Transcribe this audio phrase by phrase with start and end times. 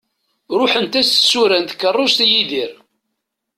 [0.59, 2.71] Ruḥent-as tsura n tkerrust i Yidir.